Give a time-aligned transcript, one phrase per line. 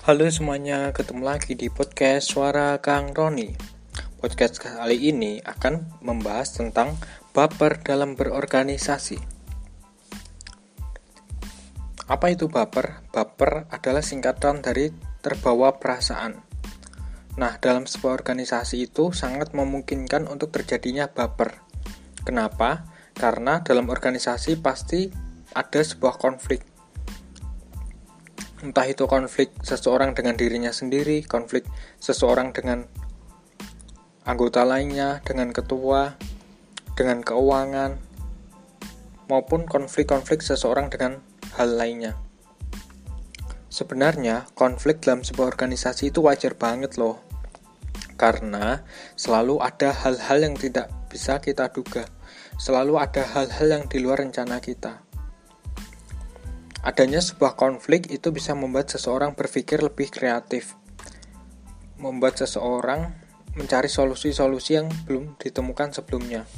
[0.00, 3.52] Halo semuanya, ketemu lagi di podcast Suara Kang Roni.
[4.16, 6.96] Podcast kali ini akan membahas tentang
[7.36, 9.20] baper dalam berorganisasi.
[12.08, 13.04] Apa itu baper?
[13.12, 14.88] Baper adalah singkatan dari
[15.20, 16.40] terbawa perasaan.
[17.36, 21.60] Nah, dalam sebuah organisasi itu sangat memungkinkan untuk terjadinya baper.
[22.24, 22.88] Kenapa?
[23.12, 25.12] Karena dalam organisasi pasti
[25.52, 26.69] ada sebuah konflik
[28.60, 31.64] entah itu konflik seseorang dengan dirinya sendiri, konflik
[31.96, 32.84] seseorang dengan
[34.28, 36.20] anggota lainnya, dengan ketua,
[36.92, 37.96] dengan keuangan,
[39.32, 41.24] maupun konflik-konflik seseorang dengan
[41.56, 42.20] hal lainnya.
[43.70, 47.22] Sebenarnya, konflik dalam sebuah organisasi itu wajar banget loh.
[48.20, 48.84] Karena
[49.16, 52.04] selalu ada hal-hal yang tidak bisa kita duga.
[52.60, 55.09] Selalu ada hal-hal yang di luar rencana kita.
[56.80, 60.80] Adanya sebuah konflik itu bisa membuat seseorang berpikir lebih kreatif,
[62.00, 63.12] membuat seseorang
[63.52, 66.48] mencari solusi-solusi yang belum ditemukan sebelumnya.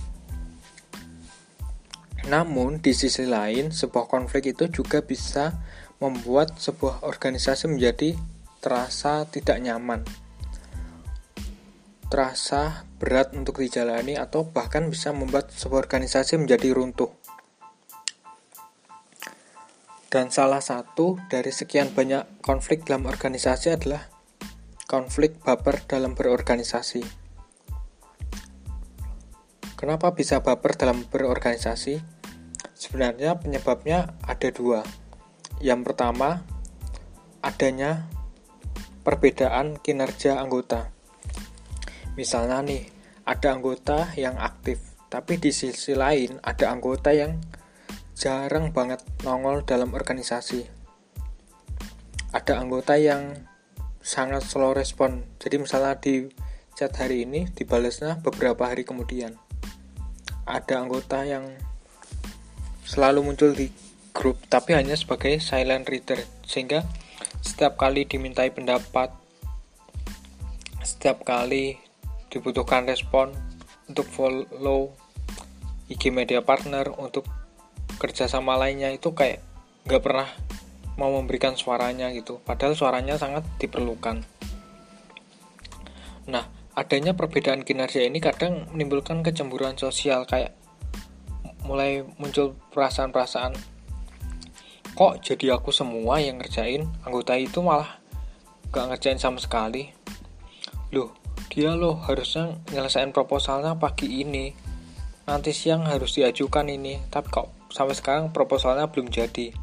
[2.30, 5.58] Namun, di sisi lain, sebuah konflik itu juga bisa
[5.98, 8.14] membuat sebuah organisasi menjadi
[8.62, 10.06] terasa tidak nyaman,
[12.06, 17.10] terasa berat untuk dijalani, atau bahkan bisa membuat sebuah organisasi menjadi runtuh.
[20.12, 24.12] Dan salah satu dari sekian banyak konflik dalam organisasi adalah
[24.84, 27.00] konflik baper dalam berorganisasi.
[29.72, 32.04] Kenapa bisa baper dalam berorganisasi?
[32.76, 34.84] Sebenarnya penyebabnya ada dua.
[35.64, 36.44] Yang pertama,
[37.40, 38.04] adanya
[39.08, 40.92] perbedaan kinerja anggota.
[42.20, 42.84] Misalnya nih,
[43.24, 44.76] ada anggota yang aktif,
[45.08, 47.40] tapi di sisi lain ada anggota yang
[48.22, 50.62] jarang banget nongol dalam organisasi.
[52.30, 53.34] Ada anggota yang
[53.98, 55.26] sangat slow respon.
[55.42, 56.30] Jadi misalnya di
[56.78, 59.34] chat hari ini dibalasnya beberapa hari kemudian.
[60.46, 61.50] Ada anggota yang
[62.86, 63.74] selalu muncul di
[64.14, 66.86] grup tapi hanya sebagai silent reader sehingga
[67.42, 69.10] setiap kali dimintai pendapat
[70.84, 71.80] setiap kali
[72.30, 73.34] dibutuhkan respon
[73.90, 74.94] untuk follow
[75.90, 77.41] IG media partner untuk
[78.02, 79.38] kerjasama lainnya itu kayak
[79.86, 80.26] nggak pernah
[80.98, 82.42] mau memberikan suaranya gitu.
[82.42, 84.26] Padahal suaranya sangat diperlukan.
[86.26, 90.58] Nah adanya perbedaan kinerja ini kadang menimbulkan kecemburuan sosial kayak
[91.62, 93.54] mulai muncul perasaan-perasaan
[94.92, 96.84] kok jadi aku semua yang ngerjain?
[97.06, 98.02] Anggota itu malah
[98.74, 99.88] gak ngerjain sama sekali.
[100.92, 101.16] Loh
[101.52, 104.52] dia loh harusnya nyelesain proposalnya pagi ini.
[105.28, 107.00] Nanti siang harus diajukan ini.
[107.08, 109.56] Tapi kok sampai sekarang proposalnya belum jadi.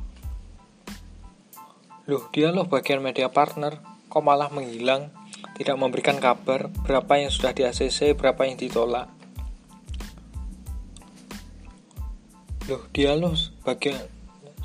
[2.10, 3.78] Loh, dia loh bagian media partner,
[4.10, 5.14] kok malah menghilang,
[5.54, 9.08] tidak memberikan kabar berapa yang sudah di ACC, berapa yang ditolak.
[12.66, 14.02] Loh, dia loh bagian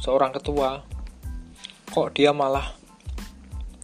[0.01, 0.81] seorang ketua,
[1.93, 2.73] kok dia malah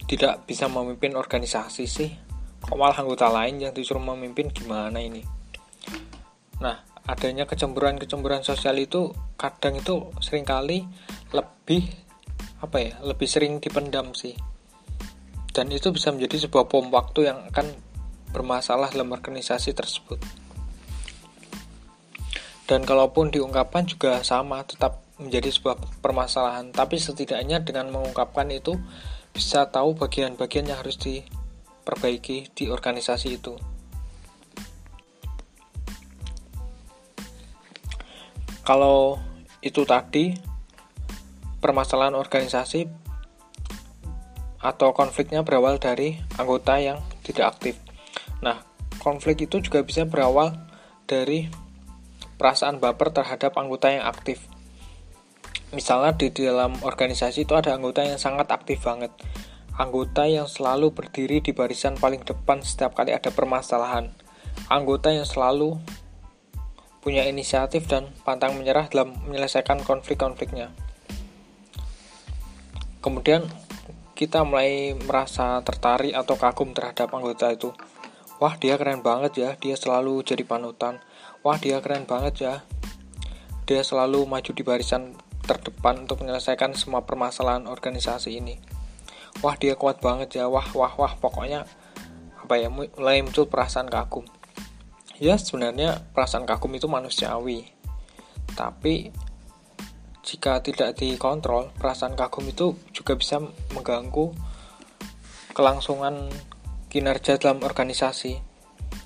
[0.09, 2.11] tidak bisa memimpin organisasi sih?
[2.65, 5.21] Kok malah anggota lain yang disuruh memimpin gimana ini?
[6.61, 10.85] Nah, adanya kecemburuan-kecemburuan sosial itu kadang itu sering kali
[11.33, 11.89] lebih
[12.61, 14.37] apa ya lebih sering dipendam sih.
[15.51, 17.67] Dan itu bisa menjadi sebuah bom waktu yang akan
[18.31, 20.21] bermasalah dalam organisasi tersebut.
[22.63, 26.71] Dan kalaupun diungkapkan juga sama tetap menjadi sebuah permasalahan.
[26.71, 28.79] Tapi setidaknya dengan mengungkapkan itu
[29.35, 33.70] bisa tahu bagian-bagian yang harus diperbaiki di organisasi itu
[38.61, 39.17] kalau
[39.61, 40.37] itu tadi
[41.61, 42.89] permasalahan organisasi
[44.61, 47.75] atau konfliknya berawal dari anggota yang tidak aktif.
[48.45, 48.61] Nah,
[49.01, 50.53] konflik itu juga bisa berawal
[51.09, 51.49] dari
[52.37, 54.45] perasaan baper terhadap anggota yang aktif.
[55.73, 59.13] Misalnya di dalam organisasi itu ada anggota yang sangat aktif banget.
[59.77, 64.11] Anggota yang selalu berdiri di barisan paling depan setiap kali ada permasalahan.
[64.67, 65.79] Anggota yang selalu
[67.01, 70.69] punya inisiatif dan pantang menyerah dalam menyelesaikan konflik-konfliknya.
[73.01, 73.49] Kemudian
[74.13, 77.73] kita mulai merasa tertarik atau kagum terhadap anggota itu.
[78.37, 81.01] Wah, dia keren banget ya, dia selalu jadi panutan.
[81.41, 82.53] Wah, dia keren banget ya.
[83.65, 88.61] Dia selalu maju di barisan terdepan untuk menyelesaikan semua permasalahan organisasi ini.
[89.41, 90.45] Wah, dia kuat banget ya.
[90.45, 91.65] Wah, wah, wah, pokoknya
[92.45, 94.25] apa ya, mulai muncul perasaan kagum
[95.21, 97.69] ya sebenarnya perasaan kagum itu manusiawi
[98.57, 99.13] tapi
[100.21, 103.41] jika tidak dikontrol perasaan kagum itu juga bisa
[103.73, 104.33] mengganggu
[105.51, 106.31] kelangsungan
[106.91, 108.39] kinerja dalam organisasi.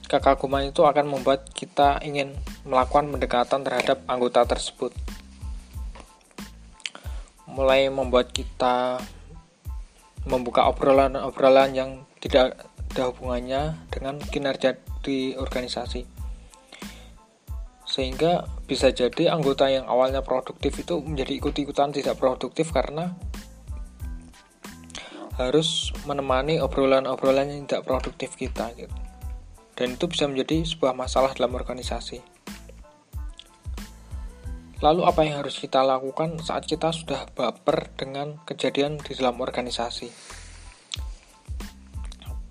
[0.05, 4.93] Kekaguman itu akan membuat kita ingin melakukan pendekatan terhadap anggota tersebut.
[7.49, 9.01] Mulai membuat kita
[10.25, 11.89] membuka obrolan-obrolan yang
[12.21, 12.57] tidak
[12.95, 16.07] ada hubungannya dengan kinerja di organisasi.
[17.83, 23.11] Sehingga bisa jadi anggota yang awalnya produktif itu menjadi ikut-ikutan tidak produktif karena
[25.35, 28.95] harus menemani obrolan-obrolan yang tidak produktif kita gitu.
[29.75, 32.23] Dan itu bisa menjadi sebuah masalah dalam organisasi.
[34.79, 40.07] Lalu apa yang harus kita lakukan saat kita sudah baper dengan kejadian di dalam organisasi?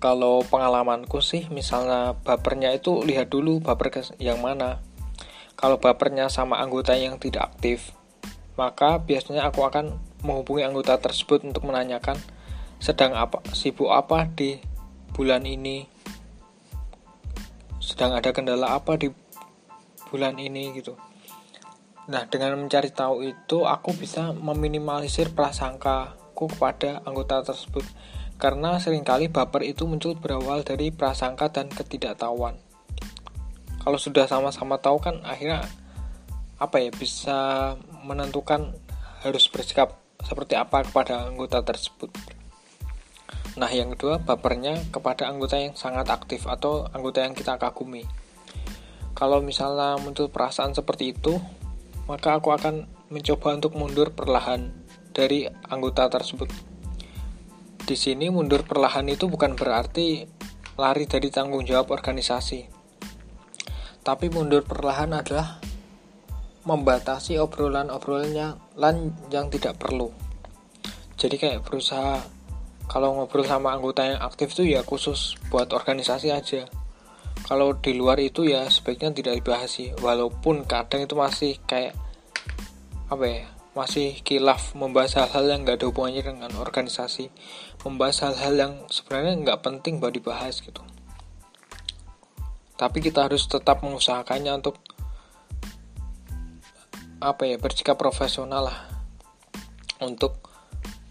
[0.05, 4.77] Kalau pengalamanku sih misalnya bapernya itu lihat dulu baper yang mana.
[5.57, 7.89] Kalau bapernya sama anggota yang tidak aktif,
[8.53, 12.21] maka biasanya aku akan menghubungi anggota tersebut untuk menanyakan
[12.77, 14.61] sedang apa sibuk apa di
[15.17, 15.89] bulan ini?
[17.81, 19.09] Sedang ada kendala apa di
[20.13, 20.69] bulan ini?
[20.77, 20.93] Gitu.
[22.13, 27.81] Nah dengan mencari tahu itu aku bisa meminimalisir prasangkaku kepada anggota tersebut
[28.35, 32.59] karena sering kali baper itu muncul berawal dari prasangka dan ketidaktahuan
[33.81, 35.63] kalau sudah sama-sama tahu kan akhirnya
[36.59, 37.37] apa ya bisa
[38.07, 38.75] menentukan
[39.23, 42.11] harus bersikap seperti apa kepada anggota tersebut
[43.55, 48.03] Nah, yang kedua, bapernya kepada anggota yang sangat aktif atau anggota yang kita kagumi.
[49.15, 51.39] Kalau misalnya muncul perasaan seperti itu,
[52.03, 54.75] maka aku akan mencoba untuk mundur perlahan
[55.15, 56.74] dari anggota tersebut.
[57.85, 60.25] Di sini mundur perlahan itu bukan berarti
[60.75, 62.65] lari dari tanggung jawab organisasi.
[64.01, 65.61] Tapi mundur perlahan adalah
[66.65, 68.57] membatasi obrolan-obrolannya
[69.29, 70.09] yang tidak perlu.
[71.13, 72.25] Jadi kayak berusaha
[72.89, 76.69] kalau ngobrol sama anggota yang aktif itu ya khusus buat organisasi aja
[77.45, 81.97] kalau di luar itu ya sebaiknya tidak dibahas sih walaupun kadang itu masih kayak
[83.09, 83.45] apa ya
[83.75, 87.27] masih kilaf membahas hal-hal yang nggak ada hubungannya dengan organisasi
[87.83, 90.79] membahas hal-hal yang sebenarnya nggak penting buat dibahas gitu.
[92.79, 94.79] Tapi kita harus tetap mengusahakannya untuk
[97.19, 98.79] apa ya bersikap profesional lah.
[99.99, 100.39] Untuk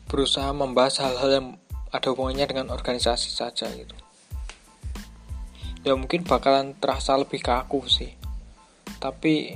[0.09, 1.49] berusaha membahas hal-hal yang
[1.93, 3.97] ada hubungannya dengan organisasi saja gitu.
[5.85, 8.17] Ya mungkin bakalan terasa lebih kaku sih.
[9.01, 9.53] Tapi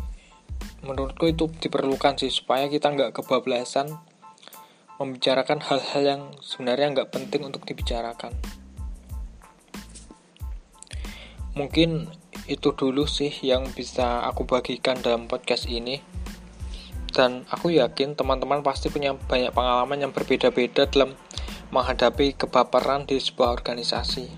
[0.82, 3.98] menurutku itu diperlukan sih supaya kita nggak kebablasan
[4.98, 8.34] membicarakan hal-hal yang sebenarnya nggak penting untuk dibicarakan
[11.58, 12.06] mungkin
[12.46, 16.00] itu dulu sih yang bisa aku bagikan dalam podcast ini
[17.12, 21.18] dan aku yakin teman-teman pasti punya banyak pengalaman yang berbeda-beda dalam
[21.74, 24.30] menghadapi kebaperan di sebuah organisasi.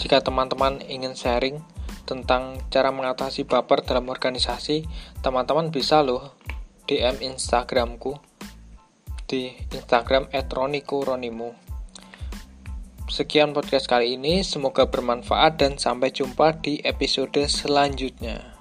[0.00, 1.62] Jika teman-teman ingin sharing
[2.06, 4.86] tentang cara mengatasi baper dalam organisasi,
[5.20, 6.38] teman-teman bisa loh
[6.86, 8.16] DM Instagramku
[9.26, 11.52] di Instagram @ronikuronimu.
[13.10, 18.55] Sekian podcast kali ini, semoga bermanfaat dan sampai jumpa di episode selanjutnya.